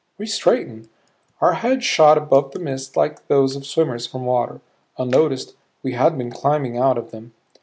[0.17, 0.89] We straightened.
[1.41, 4.59] Our head shot above the mists like those of swimmers from water.
[4.97, 7.33] Unnoticed, we had been climbing out of them.